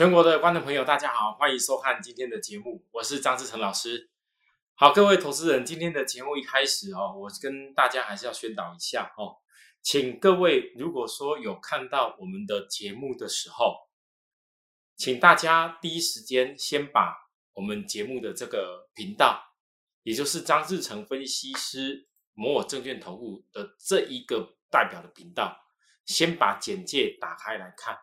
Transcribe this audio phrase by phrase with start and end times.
[0.00, 4.10] 全国的观众朋友，大家好，欢迎收看今天的节目，我是张志成老师。
[4.74, 9.36] 好，各位投资人，今天的节目一开始哦，我跟大家还是要宣导一下哦，
[9.82, 13.76] 请各位如果说有看到我们的节目的时候，
[14.96, 17.14] 请大家第一时间先把
[17.52, 19.52] 我们节目的这个频道，
[20.02, 25.54] 也就是张志成分析师摩尔证券投顾的这一个代表的频道，
[26.06, 27.98] 先把简介打开来看。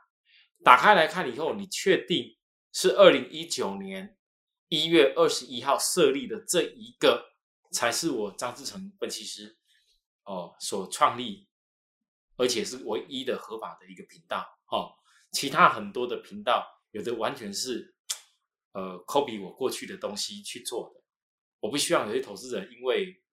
[0.67, 2.38] 打开来看以后，你确定
[2.73, 4.17] 是二零一九年
[4.67, 7.26] 一月二十一号设立的这一个，
[7.71, 9.57] 才是我张志成分析师
[10.26, 11.48] 哦所创立，
[12.35, 14.91] 而且是唯一的合法的一个频道哦。
[15.31, 17.95] 其他很多的频道，有的完全是
[18.73, 21.02] 呃 copy 我过去的东西去做的。
[21.62, 23.23] 我不希望有些投资人因为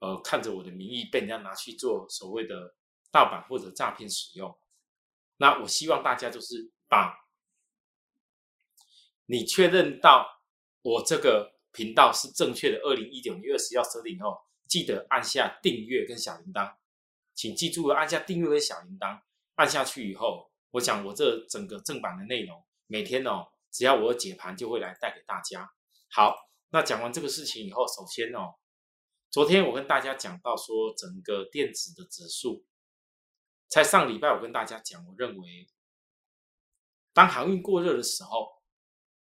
[0.00, 2.76] 呃看着我的名义被人家拿去做所谓的
[3.10, 4.54] 盗版或者诈骗使用。
[5.38, 7.14] 那我希望大家就是把，
[9.26, 10.42] 你确认到
[10.82, 16.76] 我这个频道是正确的，二零一九年二十号设定后，记得按下订阅跟小铃铛，
[17.34, 19.20] 请记住按下订阅跟小铃铛，
[19.56, 25.70] 按下去以后，我想我这整个正版的内容，每天哦，只要我解盘就会来带给大家。
[26.08, 28.54] 好，那讲完这个事情以后，首先哦，
[29.30, 32.64] 昨天我跟大家讲到说整个电子的指数。
[33.68, 35.68] 在上礼拜，我跟大家讲，我认为，
[37.12, 38.62] 当航运过热的时候，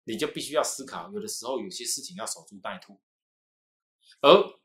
[0.03, 3.01] 你就必须要思考，有的时候有些事情要守株待兔。
[4.21, 4.59] 而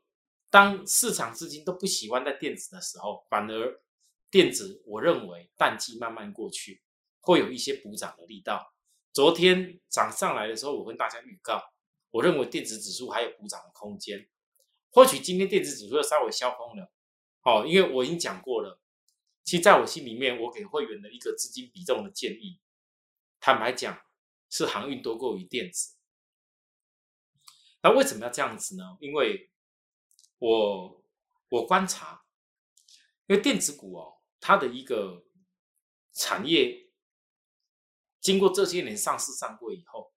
[0.49, 3.81] 当市场资金都不喜欢在电子的时候，反而
[4.29, 6.83] 电子，我认为淡季慢慢过去，
[7.19, 8.75] 会有一些补涨的力道。
[9.11, 11.61] 昨天涨上来的时候，我跟大家预告，
[12.11, 14.29] 我认为电子指数还有补涨的空间。
[14.91, 16.91] 或许今天电子指数稍微消风了，
[17.41, 18.79] 哦，因为我已经讲过了。
[19.43, 22.61] 其实，在我心里面，我给会员的一个资金比重的建议，
[23.41, 24.01] 坦白讲，
[24.49, 25.97] 是航运多过于电子。
[27.81, 28.97] 那为什么要这样子呢？
[29.01, 29.51] 因为
[30.39, 31.05] 我
[31.49, 32.23] 我观察，
[33.27, 35.25] 因为电子股哦，它的一个
[36.13, 36.89] 产业，
[38.21, 40.13] 经过这些年上市上柜以后，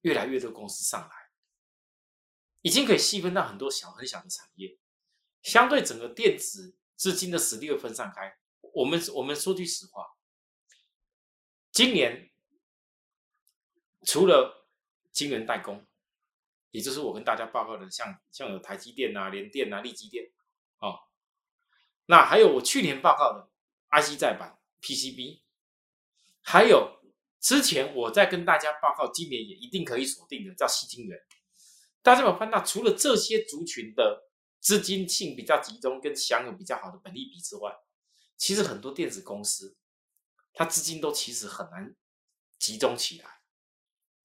[0.00, 1.14] 越来越多公司上来，
[2.62, 4.78] 已经可以细分到很多小很小的产业，
[5.42, 6.78] 相对整个电子。
[7.02, 8.32] 资金的实力会分散开。
[8.74, 10.06] 我们我们说句实话，
[11.72, 12.30] 今年
[14.06, 14.68] 除了
[15.10, 15.84] 晶圆代工，
[16.70, 20.30] 也就是我跟大家报告的，像像有台积电啊、联电啊、力积电，
[20.78, 20.94] 哦，
[22.06, 23.50] 那还有我去年报告的
[23.90, 25.42] IC 再版 PCB，
[26.40, 27.00] 还有
[27.40, 31.18] 之前我在跟大家报告，今年也一定可以锁定的叫细晶圆。
[32.00, 34.28] 大家有看到，除了这些族群的。
[34.62, 37.76] 资金性比较集中，跟享有比较好的本利比之外，
[38.36, 39.76] 其实很多电子公司，
[40.54, 41.96] 它资金都其实很难
[42.60, 43.40] 集中起来。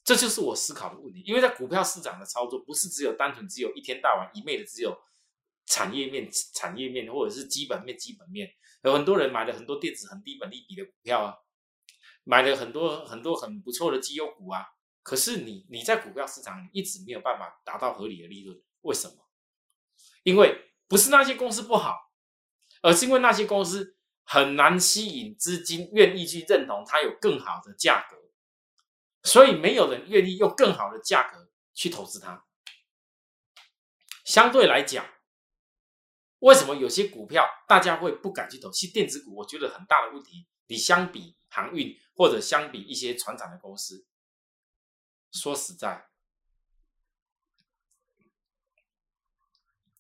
[0.04, 1.22] 这就是我思考的问题。
[1.26, 4.96] 因为在股票市场的操作，不是只有单纯只有一天到晚一昧的只有
[5.66, 8.48] 产业面、产业面或者是基本面、基本面。
[8.84, 11.36] 有很多人买了很多电子很低本利比的股票啊，
[12.24, 14.68] 买了很多很多很不错的绩优股啊。
[15.02, 19.27] 可是你你在股票市场一直没有办法达到合理的利润，为什么？
[20.28, 21.96] 因为不是那些公司不好，
[22.82, 23.96] 而是因为那些公司
[24.26, 28.18] 很难吸引资金愿意去认同它有更好的价格，
[29.24, 32.46] 所以没有人愿意用更好的价格去投资它。
[34.26, 35.06] 相对来讲，
[36.40, 38.70] 为什么有些股票大家会不敢去投？
[38.70, 44.06] 其实电子股我觉得很大的问题，你相比航运或者相比一些船厂的公司，
[45.32, 46.10] 说实在。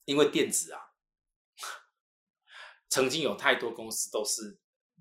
[0.07, 0.79] 因为电子啊，
[2.87, 4.57] 曾经有太多公司都是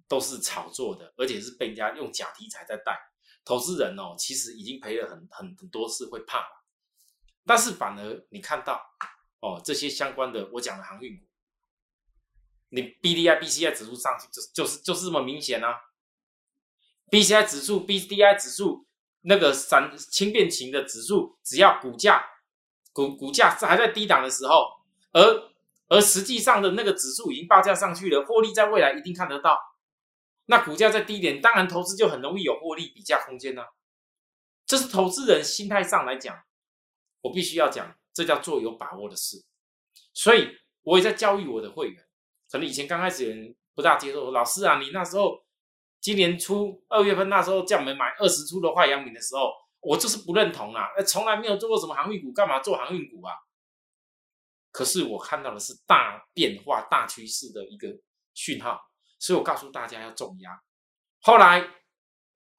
[0.09, 2.99] 都是炒作的，而且是被人家用假题材在带，
[3.45, 6.45] 投资人哦，其实已经赔了很很很多次，会怕。
[7.45, 8.85] 但是反而你看到
[9.39, 11.25] 哦，这些相关的我讲的航运股，
[12.71, 15.73] 你 B D I B C I 指数上去就就是就是这么明显啊
[17.13, 18.89] ，B C I 指数 B D I 指数
[19.21, 22.29] 那个三轻便型的指数，只要股价
[22.93, 24.75] 股股价还在低档的时候。
[25.17, 25.51] 而
[25.89, 29.59] 而实际上的那个指数已经报价上去了，获利在未来一定看得到。
[30.45, 33.63] 那股价在低点，当然投资就很容易有获利比价空间呢。
[34.67, 36.39] 这是投资人心态上来讲，
[37.23, 39.43] 我必须要讲，这叫做有把握的事。
[40.13, 40.49] 所以
[40.83, 42.05] 我也在教育我的会员，
[42.51, 45.43] 可能以前刚开始人不大接受，老师啊，你那时候
[46.01, 53.33] 今年初二月份那时候叫我们买二十出的坏阳明的时候，我就是不认同啊，从来没有做过什么航运股，干嘛做航运股啊？
[54.77, 57.89] 可是我看到的是大变化、大趋势的一个
[58.35, 58.79] 讯号，
[59.19, 60.63] 所以我告诉大家要重压。
[61.23, 61.67] 后来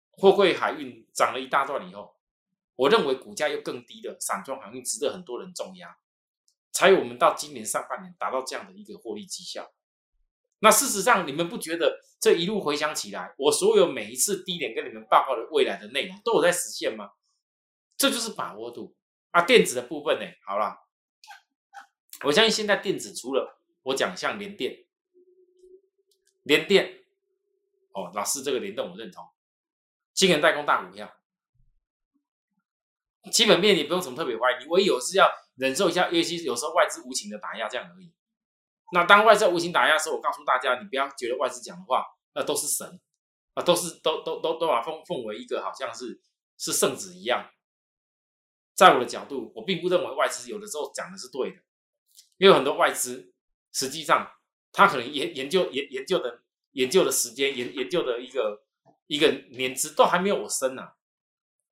[0.10, 2.16] 货柜海运涨了一大段以后，
[2.75, 5.96] 我认为股价又更低的散装航运值得很多人重压，
[6.72, 9.72] 才有我们到今年上半年达到这样的一个获利绩效。
[10.58, 17.12] 那事实上，你们不觉得这一路回想起来，我所有每一次低点跟你们报告的未来的内容都有在实现吗？
[17.96, 18.96] 这就是把握度
[19.30, 19.44] 啊！
[19.44, 20.75] 电子的部分呢，好了，
[22.24, 24.86] 我相信现在电子除了我讲像联电、
[26.44, 27.04] 联电，
[27.92, 29.24] 哦，老师这个联动我认同，
[30.14, 31.16] 晶圆代工大股票，
[33.31, 38.12] 基本面你不用什么特别怀疑，你唯有是要忍受一下，尤其有时候外资无情的打压这样而已。
[38.92, 42.04] 那当外资无情打压的时候，我告诉大家，你不要觉得外资讲的话
[42.34, 43.00] 那都是神
[43.54, 46.22] 啊，都是都都都都把奉奉为一个好像是
[46.58, 47.52] 是圣旨一样。
[48.74, 51.58] 在我的角度，我并不认为外资有的时候讲的是对的，
[52.38, 53.34] 因为很多外资
[53.72, 54.31] 实际上
[54.72, 58.63] 他可能研研究研研究的研究的时间研研究的一个
[59.07, 60.89] 一个年资都还没有我深呢。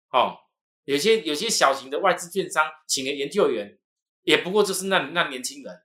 [0.10, 0.38] 哦，
[0.86, 3.78] 有些有些小型的外资券商请的研究员，
[4.24, 5.84] 也不过就是那那年轻人。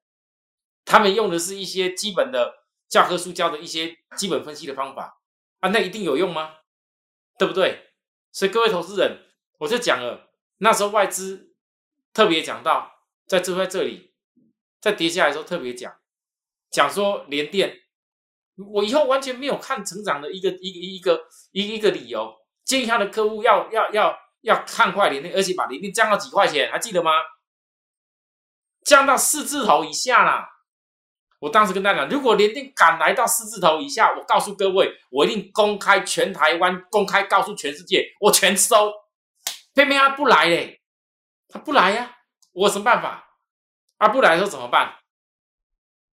[0.84, 5.20] 他们用的是一些基本的教科书教的一些基本分析的方法
[5.60, 6.56] 啊，那一定有用吗？
[7.38, 7.90] 对不对？
[8.32, 9.18] 所以各位投资人，
[9.58, 11.54] 我就讲了，那时候外资
[12.12, 14.09] 特别讲到，在这在这里，
[14.80, 15.94] 在跌下来的时候特别讲，
[16.70, 17.76] 讲说连电，
[18.72, 22.34] 我以后完全没有看成长的一个一个一个一个一个理由，
[22.64, 27.10] 建议他的客户要要要要看快连电，而且把连电降到几块钱，还记得吗？
[28.84, 30.48] 降到四字头以下啦。
[31.40, 38.92] 我当时跟大家讲，如果联电敢来到四字头以下，我告诉各位，我一定公开全台湾，公开告诉全世界，我全收。
[39.72, 40.82] 偏偏他不来嘞，
[41.48, 42.14] 他不来呀，
[42.52, 43.29] 我有什么办法？
[44.00, 44.96] 他不来的时候怎么办？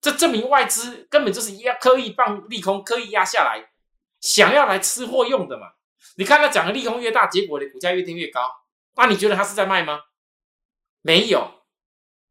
[0.01, 3.71] 这证明外资根本就是压刻意放利空，刻意压下来，
[4.21, 5.75] 想要来吃货用的嘛。
[6.17, 8.51] 你看他讲的利空越大，结果的股价越跌越高。
[8.97, 10.01] 那你觉得他是在卖吗？
[11.03, 11.65] 没有，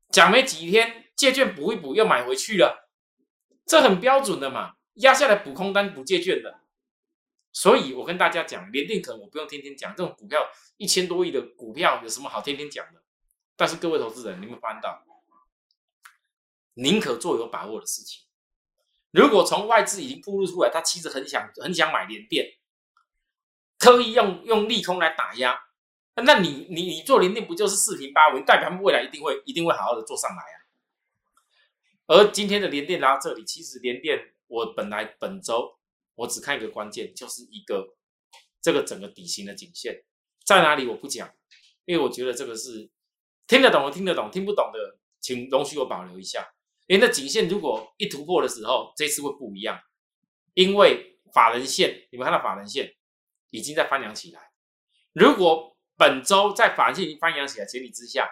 [0.09, 2.89] 讲没几天，借券补一补，又买回去了。
[3.65, 6.59] 这很标准的嘛，压下来补空单补借券的，
[7.51, 13.01] 所以我跟大家讲，联电可能我不用天天讲，这种股票一千多亿的股票有什么好天天讲的？
[13.55, 15.03] 但是各位投资人，你们发现到，
[16.73, 18.23] 宁可做有把握的事情。
[19.11, 22.57] 如果从外资已经铺露出来，他其实很想很想买联电，
[23.77, 25.55] 刻意用用利空来打压，
[26.15, 30.57] 那你你你做联电不就是四平八稳，代表他们未来一定会一定会好好的做上来啊？
[32.07, 35.77] 而今天的连电来到这里，其实连电我本来本周
[36.15, 37.95] 我只看一个关键，就是一个
[38.61, 40.03] 这个整个底型的颈线
[40.43, 41.31] 在哪里我不讲，
[41.85, 42.89] 因为我觉得这个是
[43.45, 46.53] 听得懂的听得懂，听不懂的请容许我保留一下。
[46.93, 49.81] 因为那颈线如果一突破的时候，这次会不一样，
[50.53, 52.93] 因为法人线你们看到法人线
[53.49, 54.51] 已经在翻扬起来，
[55.13, 58.29] 如果本周在法人线已经翻扬起来前提之下，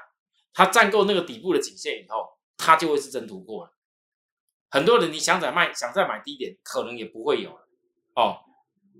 [0.53, 2.37] 它站够那个底部的颈线以后。
[2.63, 3.73] 它就会是真突破了。
[4.69, 7.67] 很多人你想再卖，想再买低点，可能也不会有了
[8.13, 8.37] 哦。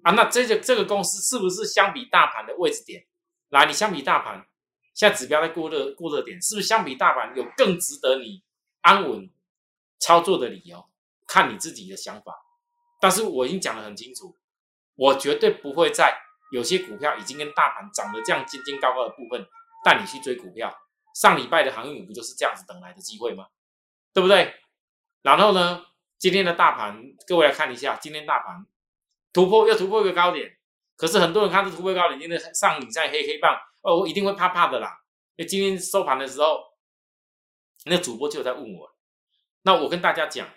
[0.02, 3.06] 啊，那这个这个公司是不是相比大盘的位置点？
[3.50, 4.48] 来，你相比大盘，
[4.96, 8.42] 现在指标在过热过热点，是不是相比大盘有更值得你
[8.82, 9.30] 安稳
[10.02, 10.90] 操作的理由？
[11.28, 12.36] 看你自己的想法。
[13.00, 14.36] 但是我已经讲得很清楚，
[14.96, 16.18] 我绝对不会在
[16.52, 19.48] 有些股票已经跟大盘涨得这样尖尖高高的部分
[19.84, 20.76] 带你去追股票。
[21.16, 23.48] 上礼拜的航运股不就是这样子等来的机会吗？
[24.14, 24.54] 对不对？
[25.22, 25.86] 然后呢，
[26.18, 28.66] 今天的大盘，各位来看一下，今天大盘
[29.32, 30.58] 突破又突破一个高点，
[30.96, 35.02] 可是很多人看这突破高点，今天上影在黑黑棒，哦，我一定会怕怕的啦。
[35.38, 36.60] 因为今天收盘的时候，
[37.86, 38.91] 那主播就在问我，
[39.64, 40.50] 那我跟大家讲，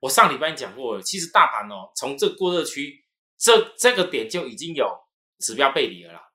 [0.00, 3.04] 我上礼拜讲过了，其实大盘哦，从这过热区
[3.38, 5.06] 这这个点就已经有
[5.38, 6.30] 指标背离了啦。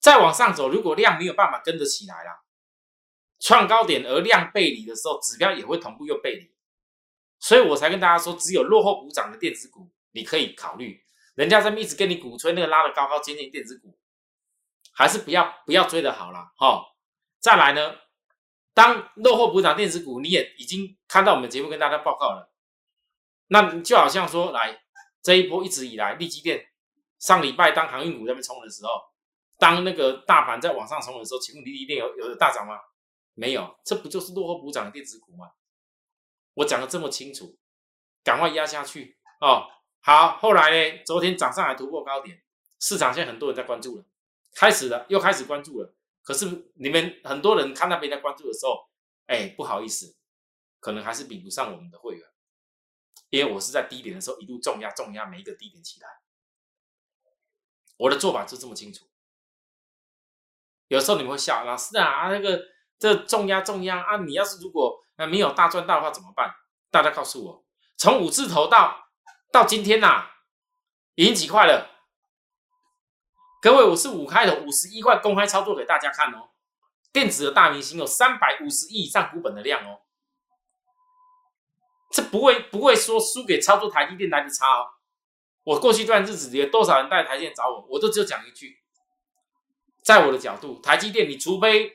[0.00, 2.44] 再往上走，如果量没有办法跟着起来了，
[3.40, 6.54] 创高点而量背离的时候，指标也会同步又背离，
[7.40, 11.02] 所以我才跟大家说，只有落后补涨的电子股你可以考虑。
[11.34, 13.98] 人家在一直跟你鼓吹那个拉的高高尖尖电子股，
[14.94, 16.82] 还是不要不要追的好了哈。
[17.40, 17.94] 再来呢，
[18.76, 22.52] 当落后补涨电子股你也已经看到我们节目跟大家报告了，
[23.46, 24.82] 那就好像说，来
[25.22, 26.66] 这一波一直以来，利基电
[27.18, 28.90] 上礼拜当航运股在那边冲的时候。
[29.58, 32.78] 当那个大盘在往上冲的时候，请问你一定有有大涨吗？
[33.32, 35.52] 没有，这不就是落后补涨的电子股吗？
[36.52, 37.56] 我讲的这么清楚，
[38.22, 39.66] 赶快压下去哦。
[40.00, 41.02] 好，后来呢？
[41.06, 42.42] 昨天涨上来突破高点，
[42.78, 44.04] 市场现在很多人在关注了，
[44.54, 45.94] 开始了，又开始关注了。
[46.26, 48.90] 可是你们很多人看到别人关注的时候，
[49.26, 50.16] 哎，不好意思，
[50.80, 52.28] 可能还是比不上我们的会员，
[53.30, 56.08] 因为我是在低点的时候一路重压重压每一个低点起来。
[57.96, 59.06] 我的做法就这么清楚。
[60.88, 62.60] 有时候你们会笑，老师啊，那个
[62.98, 66.52] 这重压重压啊，你要是如果没有大赚到的话怎么办？
[66.90, 67.64] 大家告诉我，
[67.96, 69.10] 从五字头到
[69.52, 70.28] 到今天呐，
[71.14, 71.95] 已经几块了？
[73.66, 76.50] 各位，我是五开头五十一块公开操作给大家看哦。
[77.12, 80.02] 电子的大明星有三百五十亿以上股本的量哦，
[82.12, 84.86] 这不会不会说输给操作台积电来的差哦。
[85.64, 88.78] 我过去一段日子有多少人带台积电找我，我都只有讲一句，
[90.04, 91.90] 在我的角度，台积电你除非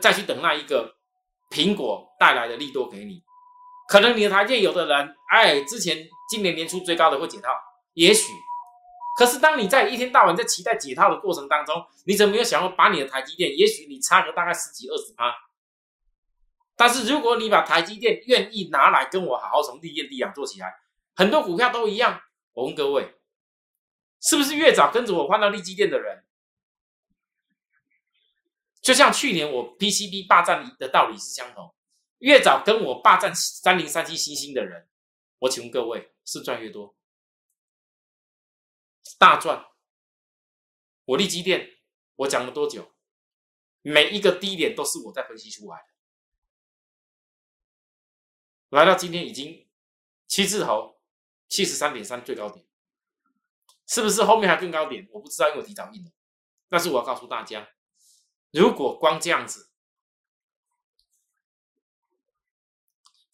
[0.00, 0.94] 再去等那一个
[1.50, 3.20] 苹果带来的利多给你，
[3.88, 7.48] 可能你的台积电有的人哎，之前今年年初最高的会解套，
[7.94, 8.32] 也许。
[9.14, 13.56] 可是，当你在一天到晚在期待解套的过程当中，你怎么没有想过把你的台积电？
[13.56, 15.32] 也许你差个大概十几二十趴，
[16.74, 20.74] 但是如果你把台积电愿意拿来跟我好好从利业地养做起来，
[21.14, 22.22] 很多股票都一样。
[22.54, 23.14] 我问各位，
[24.20, 26.24] 是不是越早跟着我换到利基电的人，
[28.82, 31.72] 就像去年我 PCB 霸占的道理是相同？
[32.18, 34.88] 越早跟我霸占三零三七星星的人，
[35.38, 36.96] 我请问各位，是赚越多？
[39.18, 39.66] 大赚！
[41.04, 41.78] 我立基电，
[42.16, 42.94] 我讲了多久？
[43.82, 45.88] 每一个低点都是我在分析出来的。
[48.70, 49.68] 来到今天已经
[50.26, 51.00] 七字头，
[51.48, 52.66] 七十三点三最高点，
[53.86, 55.06] 是不是后面还更高点？
[55.12, 56.10] 我不知道，因为我提早印了。
[56.68, 57.68] 但是我要告诉大家，
[58.50, 59.70] 如果光这样子，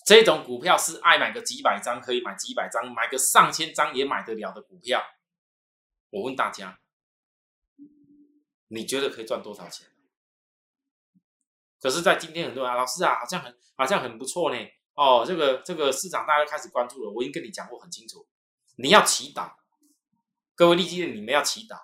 [0.05, 5.03] 这种股票是爱买个几百张可以买几百张，买个上千张也买得了的股票。
[6.11, 6.81] 我问大家，
[8.69, 9.87] 你觉得可以赚多少钱？
[11.81, 14.59] 可是，在今天很多人，老师啊，好像很好像很不错呢。
[14.95, 17.11] 哦，这个这个市场大家开始关注了。
[17.11, 18.27] 我已经跟你讲过很清楚，
[18.77, 19.53] 你要祈祷，
[20.55, 21.79] 各位利基的你们要祈祷。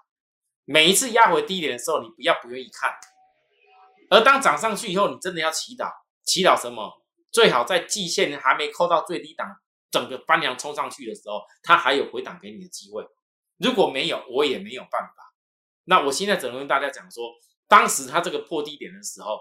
[0.65, 2.91] 每一次压回低点的时候，你不要不愿意看；
[4.11, 5.91] 而当涨上去以后，你真的要祈祷，
[6.25, 7.03] 祈祷什么？
[7.31, 13.07] 最好在季线还没扣到最低档，整个翻梁冲上去的时候，它还有回档给你的机会。
[13.59, 15.35] 如果没有，我也没有办法。
[15.85, 17.35] 那我现在只能跟大家讲说，
[17.69, 19.41] 当时它这个破低点的时候，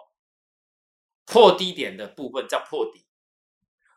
[1.26, 3.06] 破低点的部分叫破底，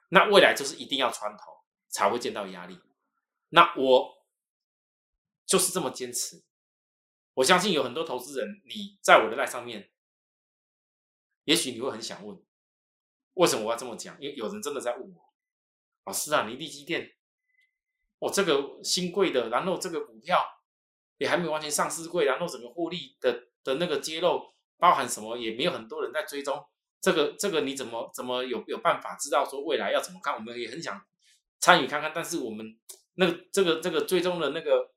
[0.09, 1.53] 那未来就是一定要穿头
[1.89, 2.81] 才会见到压力。
[3.51, 4.27] 那我
[5.47, 6.43] 就是这么坚持。
[7.35, 9.93] 我相信有很多投资人，你在我的赖上面，
[11.45, 12.43] 也许你会很想问，
[13.35, 14.21] 为什么我要这么讲？
[14.21, 15.35] 因为有人真的在问我，
[16.05, 17.18] 老师啊，你立基电。
[18.19, 20.45] 我这个新贵的，然后这个股票
[21.19, 24.43] 也还没完全上市贵，然后整个获利的的那个揭露
[24.77, 26.65] 包含什么，也没有很多人在追踪。
[27.01, 30.35] 这个这个你怎么怎么有有办法知道说未来要怎么看？
[30.35, 31.01] 我们也很想
[31.61, 32.67] 参与看看，但是我们
[33.15, 34.91] 那个这个这个追踪的那个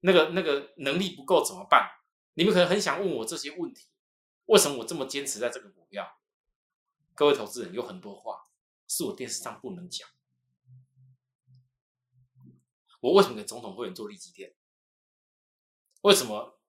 [0.00, 1.88] 那个那个能力不够怎么办？
[2.34, 3.86] 你们可能很想问我这些问题，
[4.46, 6.08] 为什么我这么坚持在这个股票？
[7.14, 8.46] 各位投资人有很多话
[8.88, 10.08] 是我电视上不能讲。
[13.02, 14.54] 我为什么给总统会员做利基店？
[16.02, 16.60] 为什么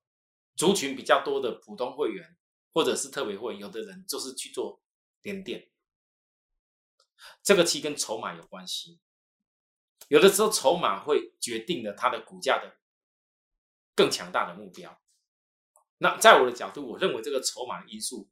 [0.56, 2.36] 族群比较多的普通会员
[2.74, 4.82] 或者是特别会员，有的人就是去做
[5.22, 5.70] 连电？
[7.44, 9.00] 这个其实跟筹码有关系。
[10.08, 12.80] 有的时候筹码会决定了它的股价的
[13.96, 15.00] 更强大的目标。
[16.00, 18.28] 那在我的角度，我认为这个筹码因素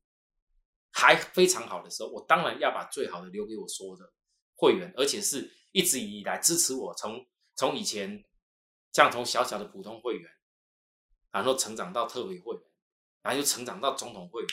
[0.92, 4.12] 还非常好的时候，我当然要把最好的留给我所有的
[4.56, 7.24] 会员，而且是一直以来支持我从。
[7.62, 8.26] 从以前，
[8.92, 10.32] 像从小小的普通会员，
[11.30, 12.64] 然后成长到特别会员，
[13.22, 14.50] 然后又成长到总统会员。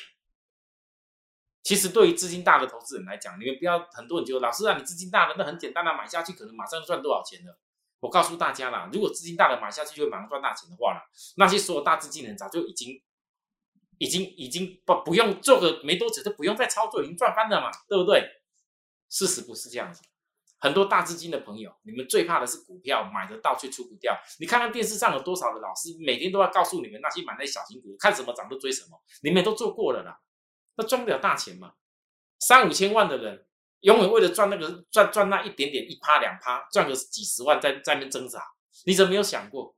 [1.62, 7.58] 其实对于资金大的投资人来讲，你们不要很多人就老师啊，你资金大的那很简单啊，买下去可能马上就赚多少钱了。
[8.00, 11.00] 我告诉大家啦，如果资金大的买下去就会马上赚大钱的话啦，
[11.38, 13.02] 那些所有大资金人早就已经、
[13.96, 18.22] 已经、已经不不用做个没多久就不用再操作，已经赚翻了嘛，对不对？
[19.08, 20.02] 事实不是这样子。
[20.60, 24.18] 很多大资金的朋友，你们最怕的是股票买得到却出不掉。
[24.40, 30.20] 你看看电视上有多少的老师，每天都要告诉你们那些买那小型股，看什么涨就追什么，你们都做过了啦，
[30.76, 31.74] 那赚不了大钱嘛。
[32.40, 33.46] 三五千万的人，
[33.80, 38.42] 永远为了赚那个赚赚那一点点一趴两趴，赚个几十万在在那挣扎。
[38.84, 39.76] 你怎么没有想过，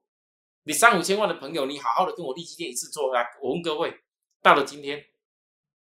[0.65, 4.03] 你三五千万的朋友，你好好的跟我立基店一次做来，我问各位，
[4.43, 5.07] 到了今天，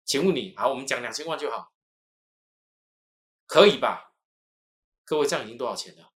[0.05, 1.73] 请问你好，我们讲两千万就好，
[3.47, 4.12] 可以吧？
[5.05, 6.13] 各位，这样已经多少钱了？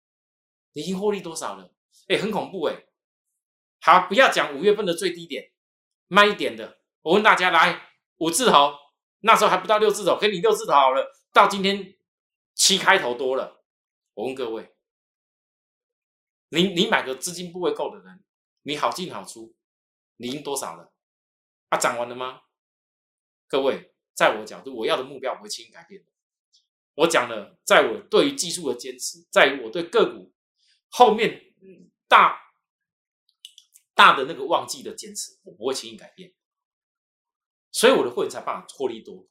[0.73, 1.73] 已经获利多少了？
[2.07, 2.85] 哎，很恐怖哎！
[3.79, 5.51] 好，不要讲五月份的最低点，
[6.07, 6.79] 慢一点的。
[7.01, 8.73] 我问大家，来五字头，
[9.19, 11.11] 那时候还不到六字头，给你六字头好了。
[11.31, 11.95] 到今天
[12.55, 13.63] 七开头多了。
[14.13, 14.75] 我问各位，
[16.49, 18.23] 你你买个资金部位够的人，
[18.63, 19.55] 你好进好出，
[20.17, 20.93] 你赢多少了？
[21.69, 22.43] 啊，涨完了吗？
[23.47, 26.12] 各位，在我角度，我要的目标不会轻易改变的。
[26.95, 30.33] 我讲了，在我对于技术的坚持，在于我对个股
[30.89, 31.53] 后面
[32.07, 32.53] 大
[33.93, 36.33] 大的那个旺季的坚持，我不会轻易改变。
[37.71, 39.27] 所以我的会员才办法获利多。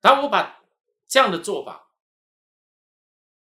[0.00, 0.62] 然后我把
[1.08, 1.94] 这样的做法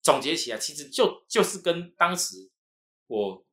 [0.02, 2.52] 总结起来，其实就就是跟当时
[3.08, 3.46] 我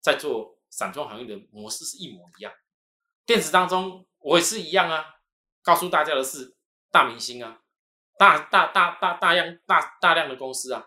[0.00, 2.52] 在做散装行业的模式是一模一样。
[3.26, 5.04] 电子当中我也是一样啊。
[5.62, 6.56] 告诉大家的是，
[6.90, 7.62] 大明星啊，
[8.20, 10.86] 大大大大大量大大量的公司啊，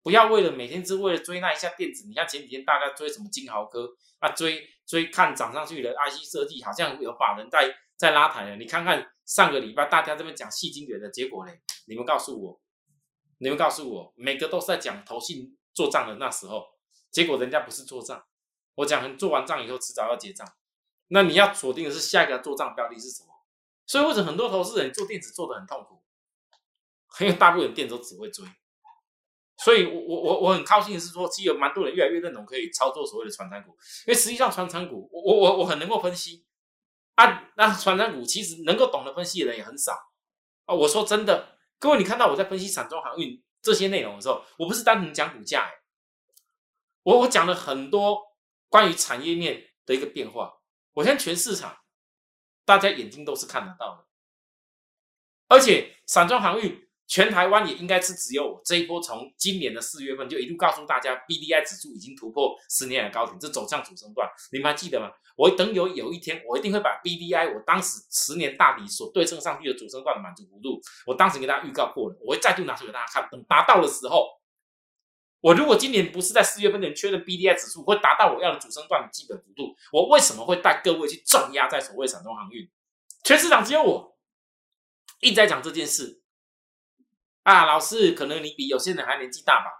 [0.00, 2.06] 不要为了每天只为了追那一下电子。
[2.06, 8.54] 你看前几天大家追什么金豪科啊，追追看涨上去的 IC 设计，好像有法人在在拉抬了。
[8.54, 12.60] 你看看上个礼拜大家这边讲细晶圆的结果嘞，你们告诉我，
[13.38, 16.64] 你们告诉我，每个都是在讲投信做账的那时候，
[17.10, 18.24] 结果人家不是做账，
[18.76, 20.46] 我讲做完账以后迟早要结账，
[21.08, 23.30] 那你要锁定的是下一个做账标的是什么？
[23.84, 25.97] 所以为什么很多投资人做电子做的很痛苦？
[27.20, 28.44] 因为大部分店都只会追。
[29.56, 33.70] 所以，我我我我很高兴的是说，其实有蛮多人越来越认同可以操作所谓的传产股，
[34.06, 36.46] 因为实际上传产股，我我我我很能够分析
[37.16, 37.50] 啊。
[37.56, 39.92] 那传产股其实能够懂得分析的人也很少
[40.66, 40.74] 啊。
[40.74, 45.68] 我说真的，各位，你看到我在分析散装航运这些内容的时候，我不是单纯讲股价，
[47.02, 48.20] 我我讲了很多
[48.68, 50.60] 关于产业面的一个变化。
[50.92, 51.76] 我现在全市场。
[52.64, 54.06] 大家眼睛都是看得到的，
[55.48, 65.10] 而且散装航运全台湾也应该是只有我这一波，从今年的四月份就一路告诉大家，B D I 指数已经突破十年的高点，这走向主升段，你们还记得吗？
[65.34, 74.38] 我等有有一天，我一定会把 B D I 我当时十年大底所对称上去的主升段的满足幅度，我当时给大家预告过了，我会再度拿出给大家看，等达到的时候。
[75.40, 82.68] 我如果今年不是在四月份点确认 B D I 指数会达到我要的主升段的基本幅度，我为什么会带各位去重压在所谓散装航运？
[83.22, 84.18] 全市场只有我
[85.20, 86.20] 一直在讲这件事
[87.48, 87.64] 啊！
[87.64, 89.70] 老师，可能你比有些人还年纪大吧？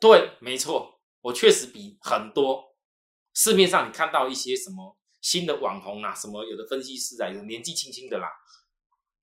[0.00, 2.74] 对，没错，我确实比很多
[3.34, 8.28] 市面上你看到一些什么新的网红啊，什么有的分析师啊，有年纪轻轻的啦，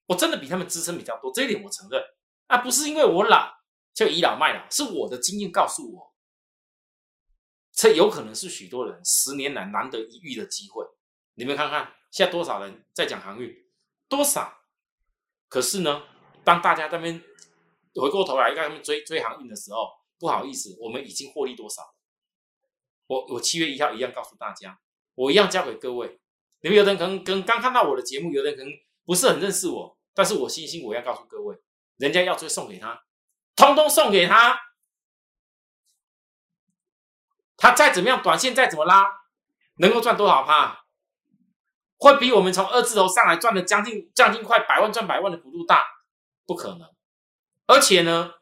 [0.06, 2.02] 我真的比他们资深比较多，这一点我承认
[2.48, 3.60] 啊，不是因为我老。
[3.94, 6.16] 就倚老卖老，是我的经验告诉我，
[7.74, 10.86] 这有可能是许多人十年来难得一遇的机会。
[11.34, 13.54] 你们看看，现在多少人在讲航运，
[14.08, 14.62] 多少？
[15.50, 16.04] 可是呢，
[16.46, 17.22] 当大家那边
[17.96, 21.94] 回过头来，他们追追航运的时候，不好意思，我们已经获利多少？
[23.08, 24.80] 我我七月一号一样告诉大家，
[25.16, 26.20] 我一样交给各位。
[26.62, 28.72] 你们有的人可能跟刚看到我的节目，有的人可能
[29.04, 31.58] 不是很认识我，但是我信心我要告诉各位，
[31.98, 33.04] 人家要追送给他。
[33.56, 34.58] 通通送给他，
[37.58, 39.06] 他再怎么样，短线再怎么拉，
[39.76, 40.86] 能够赚多少趴？
[41.98, 45.86] 会比我们从二字头上来赚的将近将近快百万赚百万的幅度大？
[46.46, 46.90] 不可能。
[47.72, 48.34] 而且呢，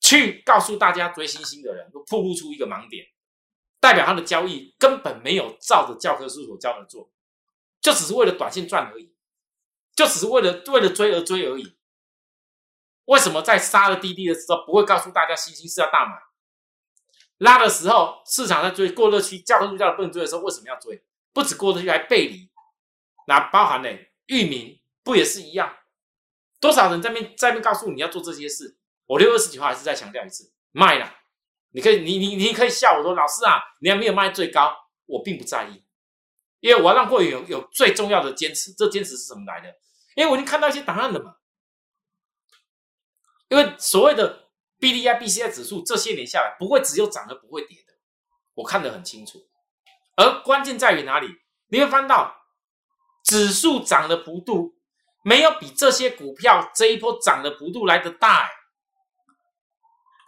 [0.00, 3.06] 去告诉大家追星星的人，都暴露出一个盲点，
[3.78, 7.12] 代表他的交易根本没有照着教科书所教的做，
[7.80, 9.14] 就只是为了短线赚而已，
[9.94, 11.76] 就只是为了为了追而追而已。
[13.04, 16.18] 为什么在杀了滴滴的时候不会告诉大家星星是要大买？
[17.38, 21.04] 拉的时候市场在追过热区，教科书叫的不能追的时候，为什么要追？
[21.32, 22.50] 不止过热区还背离，
[23.28, 23.88] 那包含呢？
[24.26, 25.76] 域名不也是一样？
[26.64, 28.78] 多少人在面在面告诉你要做这些事？
[29.04, 31.14] 我六月二十几号还是再强调一次，卖了。
[31.72, 34.74] 你可以你你你可以笑我说老师啊，你还没有卖最高，
[35.04, 35.84] 我并不在意，
[36.60, 38.72] 因为我要让会员有有最重要的坚持。
[38.72, 39.76] 这坚持是什么来的？
[40.16, 41.36] 因为我已经看到一些答案了嘛。
[43.48, 44.48] 因为所谓的
[44.78, 47.92] B D I B C I 指数这些年下来不会只有涨而不会跌的，
[48.54, 49.46] 我看得很清楚。
[50.16, 51.28] 而关键在于哪里？
[51.66, 52.34] 你会翻到
[53.22, 54.78] 指数涨的幅度
[55.24, 58.48] 没有比这些股票这一波涨的幅度来的大。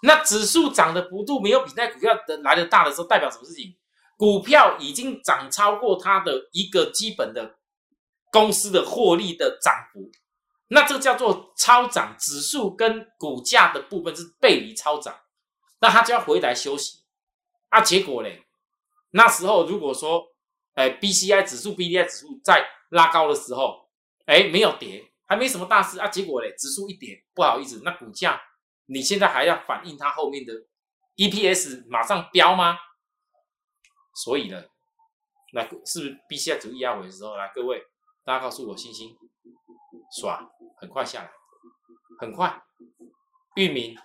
[0.02, 3.76] 那指数涨的幅度没有比那股票的来的大的时候，代表什么事情？
[4.16, 7.56] 股票已经涨超过它的一个基本的
[8.32, 10.10] 公司的获利的涨幅。
[10.68, 15.14] 那这叫做超涨，指数跟股价的部分是背离超涨，
[15.80, 17.04] 那它就要回来休息。
[17.68, 18.44] 啊，结果嘞，
[19.10, 20.24] 那时候如果说，
[20.74, 23.85] 哎，B C I 指数、B D I 指数在拉高的时候，
[24.26, 26.08] 哎，没有跌，还没什么大事啊。
[26.08, 28.40] 结果嘞，指数一跌，不好意思，那股价
[28.86, 30.52] 你现在还要反映它后面的
[31.14, 32.78] E P S 马上飙吗？
[34.14, 34.64] 所以呢，
[35.52, 37.82] 那是不是 B C I 指数压回的时候，来各位，
[38.24, 39.16] 大家告诉我信心。
[40.20, 41.30] 刷很快下来，
[42.20, 42.62] 很快。
[43.56, 43.96] 域名，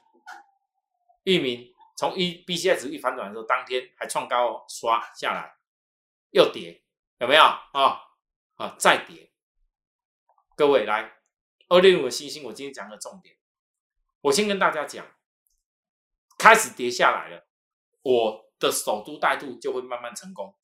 [1.24, 5.56] 域名从一 B C S 一反转的时候，当天还创高刷下来，
[6.32, 6.84] 又跌，
[7.20, 8.02] 有没有啊？
[8.56, 9.31] 啊，再跌。
[10.62, 11.12] 各位来，
[11.70, 13.36] 二六五的星星，我今天讲的重点，
[14.22, 15.04] 我先跟大家讲，
[16.38, 17.48] 开始跌下来了，
[18.04, 20.56] 我的守株待兔就会慢慢成功。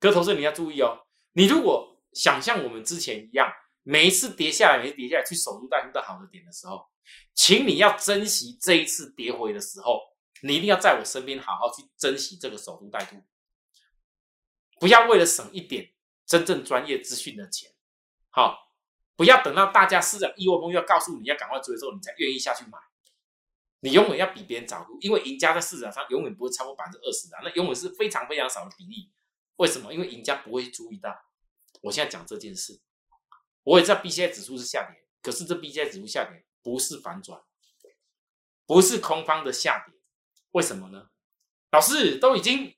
[0.00, 3.52] 各位，投资你要注意哦，你如果想像我们之前一样，
[3.84, 6.84] 每一次跌下来，每次跌下来去守株待兔的好的点的时候，
[7.34, 10.00] 请你要珍惜这一次跌回的时候，
[10.42, 13.22] 你一定要在我身边好好去珍惜这个守株待兔，
[14.80, 15.94] 不要为了省一点
[16.26, 17.70] 真正专业资讯的钱，
[18.30, 18.58] 好，
[19.16, 22.78] 不要等到大家市场一窝蜂要告诉你要赶快追的时候，你才愿意下去买。
[23.80, 29.12] 你永远要比别人早入，因为赢家在市场上永远不会超过百分之二十的，那永远是非常非常少的比例。
[29.56, 29.92] 为什么？
[29.92, 31.14] 因为赢家不会注意到。
[31.82, 32.80] 我现在讲这件事，
[33.62, 37.42] 我也知道 B C I 指数是下跌，可是这 B C I 指数下跌不是反转，
[38.64, 39.94] 不是空方的下跌，
[40.52, 41.10] 为什么呢？
[41.70, 42.74] 老师都已经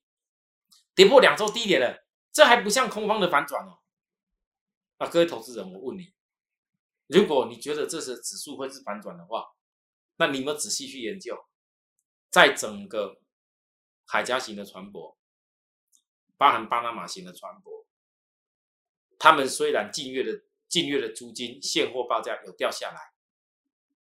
[0.95, 3.79] 跌破两周低点了，这还不像空方的反转哦。
[4.97, 6.13] 啊，各位投资人，我问你，
[7.07, 9.45] 如果你觉得这是指数会是反转的话，
[10.17, 11.47] 那你们仔细去研究，
[12.31, 13.21] 在整个
[14.05, 15.17] 海峡型的船舶，
[16.37, 17.87] 包含巴拿马型的船舶。
[19.19, 23.13] 他们虽然近月的近月的租金现货报价有掉下来，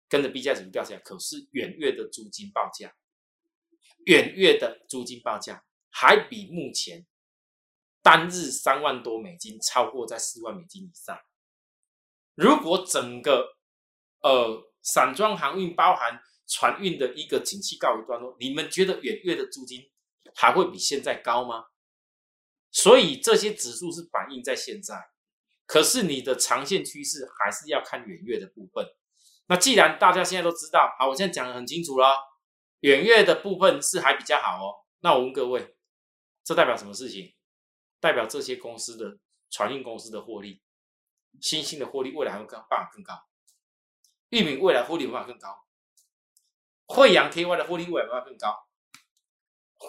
[0.09, 2.95] 跟着 B 价指数掉下来，可是远月的租金报价，
[4.05, 7.07] 远月的租金报价还比目前
[8.03, 11.19] 单日三万多美金超过在四万美金以上。
[12.41, 13.59] 如果整个
[14.23, 19.83] 呃散装航运包含船运的一个景气告一段落，你们觉得远月的租金
[20.35, 21.67] 还会比现在高吗？
[22.71, 24.95] 所以这些指数是反映在现在，
[25.67, 28.87] 可是你的长线趋势还是要看远月的部分。
[29.49, 32.17] 那既然大家现在都知道，好，我现在讲的很清楚了，
[32.81, 34.73] 远月的部分是还比较好哦。
[35.01, 35.77] 那我问各位，
[36.43, 37.35] 这代表什么事情？
[38.01, 39.19] 代表这些公司的
[39.51, 40.63] 船运公司的获利，
[41.41, 43.27] 新兴的获利未来还会更办法更高，
[44.31, 45.65] 玉米未来获利会办法更高，
[46.87, 48.67] 惠阳 KY 的获利未来会办法更高，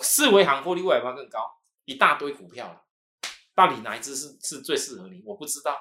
[0.02, 1.58] 四维行获利未来会办法更高。
[1.86, 2.86] 一大堆股票了，
[3.56, 5.22] 到底哪一只是是最适合你？
[5.26, 5.78] 我不知道，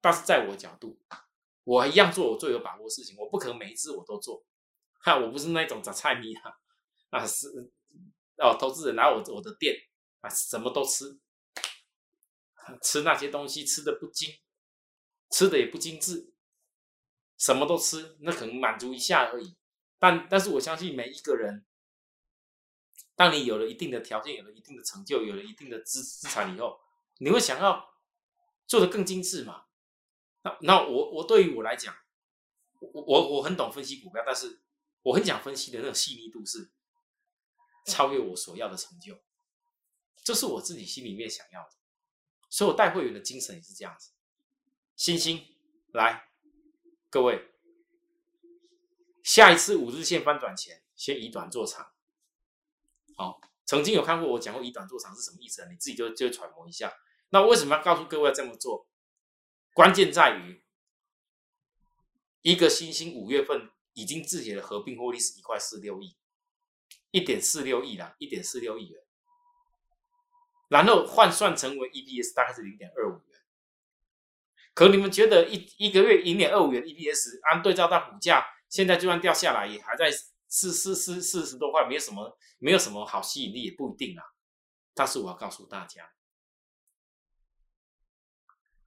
[0.00, 0.98] 但是在我的角度，
[1.64, 3.16] 我一样做我最有把握的事情。
[3.18, 4.44] 我不可能每一只我都做，
[5.00, 6.54] 哈，我不是那种杂菜迷啊，
[7.10, 7.48] 啊是
[8.38, 9.76] 哦，投资人来我我的店
[10.20, 11.18] 啊，什么都吃，
[12.80, 14.30] 吃那些东西吃的不精，
[15.32, 16.32] 吃的也不精致，
[17.36, 19.56] 什么都吃，那可能满足一下而已。
[19.98, 21.66] 但但是我相信每一个人。
[23.14, 26.80] 当你有了一定的条件，有了一定的成就，有了一定的资资产以后，
[27.18, 27.94] 你会想要
[28.66, 29.66] 做的更精致嘛？
[30.42, 31.94] 那那我我对于我来讲，
[32.80, 34.62] 我我很懂分析股票，但是
[35.02, 36.72] 我很讲分析的那种细腻度是
[37.86, 39.22] 超越我所要的成就，
[40.24, 41.76] 这是我自己心里面想要的，
[42.48, 44.12] 所以我带会员的精神也是这样子。
[45.02, 45.44] 星星
[45.92, 46.28] 来，
[47.10, 47.50] 各位，
[49.24, 51.90] 下一次五日线翻转前，先以短做长。
[53.16, 55.68] 好，曾经有看过我讲过以短做长是什么意思啊？
[55.68, 56.94] 你自己就就揣摩一下。
[57.30, 58.86] 那为什么要告诉各位要这么做？
[59.74, 60.62] 关键在于
[62.42, 66.16] 一个星星五月份已经自己的合并获利是一块四六亿，
[67.10, 69.02] 一点四六亿啦，一点四六亿元，
[70.68, 73.20] 然后换算成为 EPS 大概是零点二五。
[74.74, 80.10] 可你们觉得一一个月零点二五元 EPS，按对照到股价，现在就算掉下来也还在。
[80.54, 84.22] 四四四四十多块，没有什么，没有什么好吸引力，也不一定啊。
[84.92, 86.12] 但是我要告诉大家，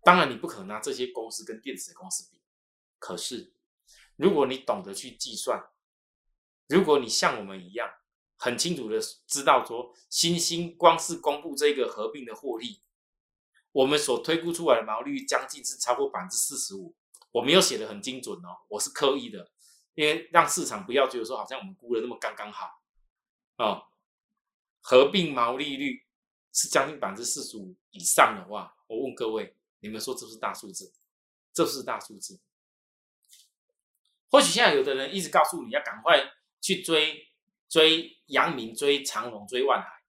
[0.03, 2.39] 当然你不可能拿这些公司跟电子公司比。
[2.99, 3.51] 可是，
[4.15, 5.67] 如果你懂得去计算，
[6.67, 7.89] 如果你像我们一样
[8.37, 12.83] 很清楚的知道说，新兴光是公布这个合并的获利，
[13.75, 16.95] 我们所推估出来的毛利率将近是超过百分之四十五。
[17.29, 19.51] 我没有写的很精准哦，我是刻意的。
[19.95, 22.81] 因为让市场不要觉得说好像我们估的那么刚刚好，
[23.57, 23.83] 哦，
[24.79, 26.05] 合并毛利率
[26.53, 30.93] 是将近百分之四十五以上的话，我问各位，你们说这是大数字？
[31.53, 32.39] 这是大数字。
[34.29, 37.27] 或许现在有的人一直告诉你要赶快去追
[37.67, 40.01] 追阳明、追长隆、追万海，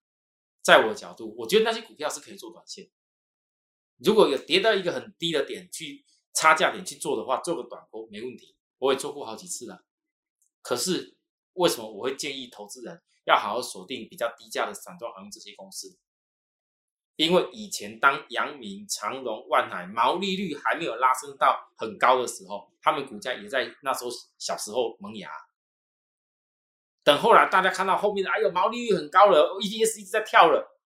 [0.62, 2.88] 在我的角度，我觉得那些股票是可以做短线。
[3.98, 6.04] 如果有跌到一个很低的点去
[6.34, 8.56] 差价点去做的话，做个短波没问题。
[8.78, 9.84] 我也做过好几次了，
[10.60, 11.16] 可是
[11.54, 15.98] 为什么我会建议投资人要好好锁定比较低价的散装航运这些公司？
[17.16, 25.30] 因为以前当阳明、长荣、万海毛利率还没有拉升到很高的时候，他们股价也在那时候小时候萌芽。
[27.02, 30.78] 等后来大家看到后面的，哎呦毛利率很高了，EPS 一直在跳了，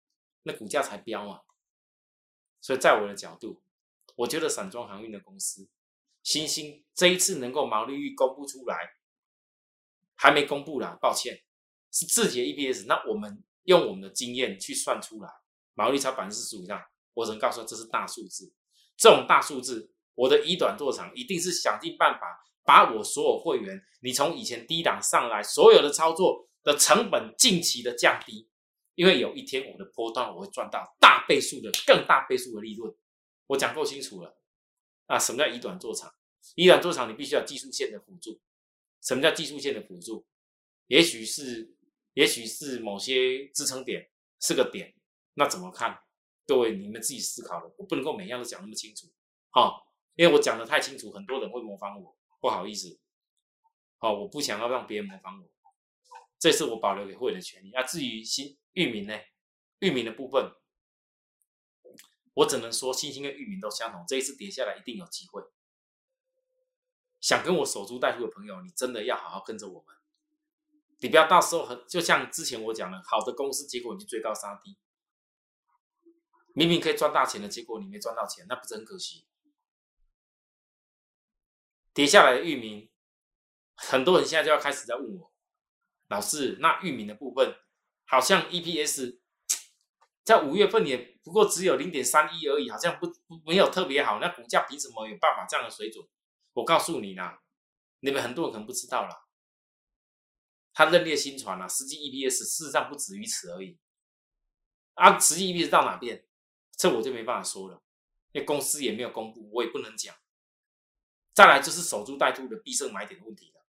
[0.43, 1.41] 那股价才飙啊。
[2.61, 3.61] 所以在我的角度，
[4.15, 5.67] 我觉得散装航运的公司，
[6.21, 8.77] 新兴这一次能够毛利率公布出来，
[10.15, 11.41] 还没公布啦，抱歉，
[11.91, 12.85] 是自己的 EPS。
[12.85, 15.29] 那我们用我们的经验去算出来，
[15.73, 16.79] 毛利差百分之四十以上，
[17.15, 18.53] 我只能告诉这是大数字。
[18.95, 28.47] 这种大数字，我的以短做长，一定是想尽办法把我所有会员，你从以前低档上来，所有的操作的成本近期的降低。
[28.95, 32.93] 因为有一天我的波段我会赚到大倍数的更大倍数的利润，
[33.47, 34.37] 我讲够清楚了
[35.05, 35.17] 啊！
[35.17, 36.13] 什么叫以短做长？
[36.55, 38.39] 以短做长，你必须要技术线的辅助。
[39.01, 40.25] 什么叫技术线的辅助？
[40.87, 41.73] 也许是，
[42.13, 44.93] 也许是某些支撑点是个点，
[45.35, 45.99] 那怎么看？
[46.45, 49.07] 各位你们自己思考了，我不能够每样都讲那么清楚，
[49.51, 49.81] 哈，
[50.15, 52.99] 因为我讲的太清楚，很多人会模仿我，不好意思，
[53.97, 55.49] 好，我不想要让别人模仿我，
[56.37, 57.71] 这是我保留给会的权利。
[57.71, 58.57] 啊，至于新。
[58.73, 59.19] 域名呢？
[59.79, 60.53] 域名的部分，
[62.35, 64.05] 我只能说，星星跟域名都相同。
[64.07, 65.43] 这一次跌下来，一定有机会。
[67.19, 69.95] 想跟我守株待兔的朋友，你真的要好好跟着我们。
[70.99, 74.77] 你不要到时候很就像之前我讲的，好的公司，结果你追高杀低，
[76.53, 79.25] 明明可以赚大钱的，结果你没赚到钱，那不是很可惜？
[81.93, 82.89] 跌下来的域名，
[83.75, 85.33] 很多人现在就要开始在问我，
[86.07, 87.55] 老师，那域名的部分。
[88.11, 89.19] 好像 EPS
[90.21, 94.19] 在五月份也不过只有零点三一而已，好像不不没有特别好。
[94.19, 96.05] 那股价凭什么有办法这样的水准？
[96.51, 97.41] 我告诉你啦，
[98.01, 99.23] 你们很多人可能不知道啦，
[100.73, 103.79] 他认列新传了，实际 EPS 事实上不止于此而已。
[104.95, 106.27] 啊，实际 EPS 到哪边？
[106.75, 107.81] 这我就没办法说了，
[108.33, 110.13] 因为公司也没有公布，我也不能讲。
[111.33, 113.65] 再来就是守株待兔的必胜买点的问题了，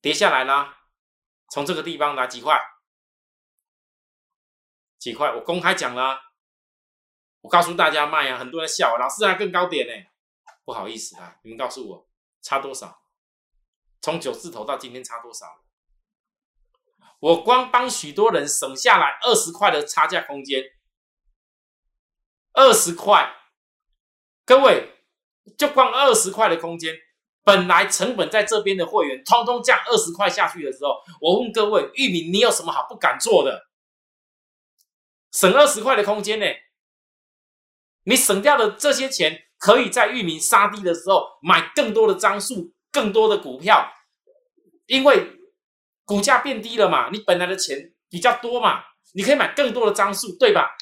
[0.00, 0.84] 跌下来啦，
[1.50, 2.56] 从这个地方拿几块？
[4.98, 5.32] 几块？
[5.34, 6.18] 我公开讲了，
[7.40, 9.92] 我告诉大家卖啊，很多人笑，老师还更高点呢，
[10.64, 12.08] 不好意思啊，你们告诉我
[12.42, 13.02] 差多少？
[14.00, 15.46] 从九字头到今天差多少？
[17.18, 20.62] 我光帮许多人省下来二十块的差价空间，
[22.52, 23.34] 二十块，
[24.44, 24.94] 各位
[25.56, 26.94] 就光二十块的空间，
[27.42, 33.65] 本来成本在这边的会员，通通降二十块下去的时候，我问各位，玉米你有什么好不敢做的？
[35.36, 36.46] 省二十块的空间呢？
[38.04, 43.92] 你省掉的这些钱，可以在域名杀低的时候买更多的张数、更多的股票，
[44.86, 45.38] 因为
[46.06, 50.74] 股价变低了嘛，你本来的钱比较多嘛，你可以买更多的张数，对吧？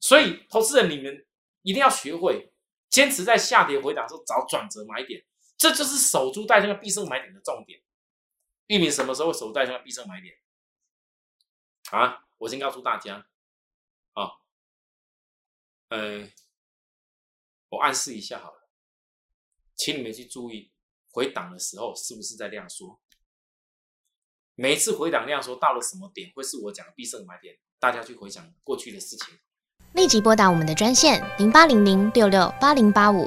[0.00, 1.26] 所以，投资人你们
[1.60, 2.50] 一定要学会
[2.88, 5.22] 坚持在下跌回档时候找转折买点，
[5.58, 7.80] 这就是守株待兔的必胜买点的重点。
[8.68, 10.34] 域名什么时候守株待兔的必胜买点？
[11.90, 13.26] 啊，我先告诉大家。
[15.88, 16.28] 呃，
[17.70, 18.68] 我暗示一下好了，
[19.74, 20.72] 请你们去注意
[21.10, 23.00] 回档的时候是不是在量缩。
[24.54, 27.56] 每一次回档量缩到了什么点，会是我讲的必胜买点？
[27.78, 29.38] 大家去回想过去的事情。
[29.94, 33.26] 立即拨打我们的专线零八零零六六八零八五